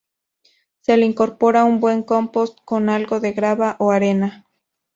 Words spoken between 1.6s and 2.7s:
un buen compost